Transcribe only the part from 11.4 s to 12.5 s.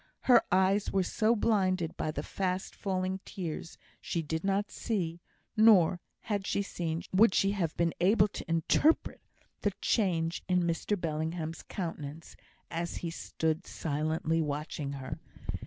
countenance,